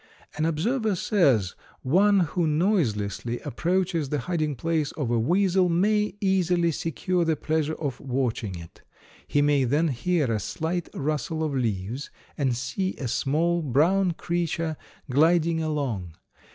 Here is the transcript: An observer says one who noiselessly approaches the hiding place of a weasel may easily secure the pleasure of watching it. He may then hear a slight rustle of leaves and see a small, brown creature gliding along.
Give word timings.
An 0.35 0.45
observer 0.45 0.95
says 0.95 1.53
one 1.83 2.21
who 2.21 2.47
noiselessly 2.47 3.39
approaches 3.41 4.09
the 4.09 4.21
hiding 4.21 4.55
place 4.55 4.91
of 4.93 5.11
a 5.11 5.19
weasel 5.19 5.69
may 5.69 6.15
easily 6.19 6.71
secure 6.71 7.23
the 7.23 7.35
pleasure 7.35 7.75
of 7.75 7.99
watching 7.99 8.55
it. 8.55 8.81
He 9.27 9.43
may 9.43 9.63
then 9.63 9.89
hear 9.89 10.31
a 10.33 10.39
slight 10.39 10.89
rustle 10.95 11.43
of 11.43 11.53
leaves 11.53 12.09
and 12.35 12.55
see 12.57 12.95
a 12.95 13.07
small, 13.07 13.61
brown 13.61 14.13
creature 14.13 14.75
gliding 15.07 15.61
along. 15.61 16.15